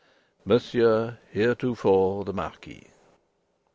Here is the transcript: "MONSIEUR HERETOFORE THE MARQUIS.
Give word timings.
"MONSIEUR 0.45 1.19
HERETOFORE 1.31 2.25
THE 2.25 2.33
MARQUIS. 2.33 2.87